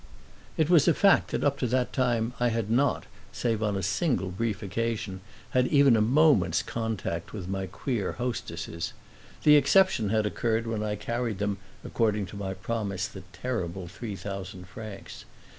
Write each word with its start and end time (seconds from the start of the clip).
It 0.57 0.67
was 0.67 0.87
a 0.87 0.95
fact 0.95 1.29
that 1.29 1.43
up 1.43 1.59
to 1.59 1.67
that 1.67 1.93
time 1.93 2.33
I 2.39 2.47
had 2.47 2.71
not, 2.71 3.03
save 3.31 3.61
on 3.61 3.77
a 3.77 3.83
single 3.83 4.31
brief 4.31 4.63
occasion, 4.63 5.21
had 5.51 5.67
even 5.67 5.95
a 5.95 6.01
moment's 6.01 6.63
contact 6.63 7.33
with 7.33 7.47
my 7.47 7.67
queer 7.67 8.13
hostesses. 8.13 8.93
The 9.43 9.57
exception 9.57 10.09
had 10.09 10.25
occurred 10.25 10.65
when 10.65 10.81
I 10.81 10.95
carried 10.95 11.37
them 11.37 11.59
according 11.85 12.25
to 12.33 12.35
my 12.35 12.55
promise 12.55 13.07
the 13.07 13.21
terrible 13.31 13.87
three 13.87 14.15
thousand 14.15 14.67
francs. 14.67 15.25